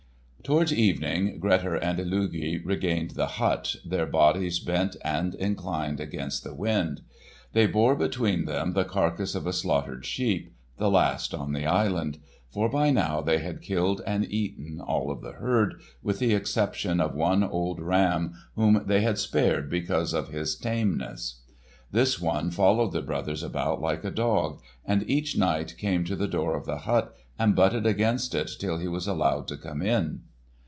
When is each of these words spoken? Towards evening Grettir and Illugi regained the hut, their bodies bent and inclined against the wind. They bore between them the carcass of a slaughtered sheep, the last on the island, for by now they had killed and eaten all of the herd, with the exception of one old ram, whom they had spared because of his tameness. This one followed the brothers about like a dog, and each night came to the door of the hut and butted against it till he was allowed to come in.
Towards 0.43 0.73
evening 0.73 1.37
Grettir 1.39 1.75
and 1.75 1.99
Illugi 1.99 2.59
regained 2.65 3.11
the 3.11 3.27
hut, 3.27 3.75
their 3.85 4.07
bodies 4.07 4.57
bent 4.59 4.95
and 5.05 5.35
inclined 5.35 5.99
against 5.99 6.43
the 6.43 6.55
wind. 6.55 7.01
They 7.53 7.67
bore 7.67 7.95
between 7.95 8.45
them 8.45 8.73
the 8.73 8.83
carcass 8.83 9.35
of 9.35 9.45
a 9.45 9.53
slaughtered 9.53 10.03
sheep, 10.03 10.51
the 10.77 10.89
last 10.89 11.35
on 11.35 11.53
the 11.53 11.67
island, 11.67 12.17
for 12.49 12.67
by 12.69 12.89
now 12.89 13.21
they 13.21 13.37
had 13.37 13.61
killed 13.61 14.01
and 14.05 14.25
eaten 14.29 14.81
all 14.81 15.11
of 15.11 15.21
the 15.21 15.33
herd, 15.33 15.79
with 16.01 16.17
the 16.17 16.33
exception 16.33 16.99
of 16.99 17.13
one 17.13 17.43
old 17.43 17.79
ram, 17.79 18.33
whom 18.55 18.81
they 18.87 19.01
had 19.01 19.19
spared 19.19 19.69
because 19.69 20.11
of 20.11 20.29
his 20.29 20.55
tameness. 20.57 21.41
This 21.91 22.19
one 22.19 22.49
followed 22.49 22.93
the 22.93 23.03
brothers 23.03 23.43
about 23.43 23.79
like 23.79 24.03
a 24.03 24.11
dog, 24.11 24.59
and 24.85 25.07
each 25.07 25.37
night 25.37 25.77
came 25.77 26.03
to 26.05 26.15
the 26.15 26.27
door 26.27 26.57
of 26.57 26.65
the 26.65 26.79
hut 26.79 27.15
and 27.37 27.55
butted 27.55 27.85
against 27.85 28.33
it 28.33 28.49
till 28.57 28.79
he 28.79 28.87
was 28.87 29.05
allowed 29.07 29.47
to 29.47 29.55
come 29.55 29.83
in. 29.83 30.21